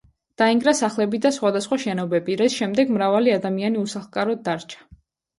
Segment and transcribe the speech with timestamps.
[0.41, 4.81] დაინგრა სახლები და სხვადასხვა შენობები, რის შემდეგ მრავალი ადამიანი უსახლკაროდ დარჩა.